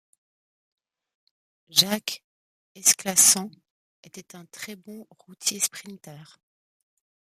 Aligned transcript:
Jacques 1.69 2.23
Esclassan 2.73 3.51
était 4.03 4.35
un 4.35 4.47
très 4.47 4.75
bon 4.75 5.05
routier-sprinter. 5.27 6.39